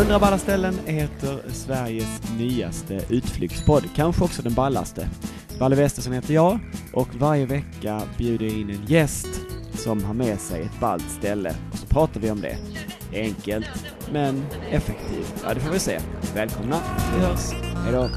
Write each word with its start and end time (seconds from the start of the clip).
100 0.00 0.18
balla 0.18 0.38
ställen 0.38 0.74
heter 0.86 1.50
Sveriges 1.52 2.22
nyaste 2.38 3.00
utflyktspodd, 3.08 3.84
kanske 3.94 4.24
också 4.24 4.42
den 4.42 4.54
ballaste. 4.54 5.08
Valle 5.58 5.76
Westesson 5.76 6.12
heter 6.12 6.34
jag 6.34 6.58
och 6.92 7.08
varje 7.14 7.46
vecka 7.46 8.02
bjuder 8.18 8.46
jag 8.46 8.54
in 8.54 8.70
en 8.70 8.84
gäst 8.86 9.28
som 9.74 10.04
har 10.04 10.14
med 10.14 10.40
sig 10.40 10.62
ett 10.62 10.80
ballt 10.80 11.10
ställe 11.10 11.54
och 11.72 11.78
så 11.78 11.86
pratar 11.86 12.20
vi 12.20 12.30
om 12.30 12.40
det. 12.40 12.56
Enkelt, 13.12 13.86
men 14.12 14.46
effektivt. 14.70 15.34
Ja, 15.44 15.54
det 15.54 15.60
får 15.60 15.72
vi 15.72 15.78
se. 15.78 16.00
Välkomna, 16.34 16.80
vi 17.16 17.24
hörs. 17.24 17.52
Hejdå. 17.84 18.08